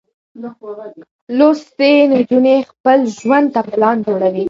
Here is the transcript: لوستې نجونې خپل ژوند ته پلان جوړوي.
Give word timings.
لوستې 1.37 1.91
نجونې 2.13 2.57
خپل 2.71 2.99
ژوند 3.19 3.47
ته 3.55 3.61
پلان 3.71 3.97
جوړوي. 4.05 4.39